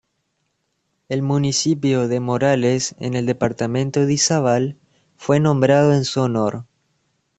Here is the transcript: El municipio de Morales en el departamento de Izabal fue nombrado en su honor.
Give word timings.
El 1.09 1.21
municipio 1.21 2.07
de 2.07 2.19
Morales 2.19 2.95
en 2.97 3.13
el 3.13 3.27
departamento 3.27 4.07
de 4.07 4.13
Izabal 4.13 4.77
fue 5.15 5.39
nombrado 5.39 5.93
en 5.93 6.05
su 6.05 6.21
honor. 6.21 6.65